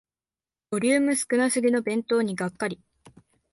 [0.71, 2.81] ボリューム少なすぎの弁当にがっかり